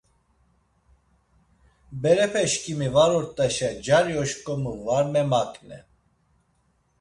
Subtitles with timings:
[2.01, 5.83] Berepeşkimi var ort̆aşa cari oşǩomu var memaǩnen.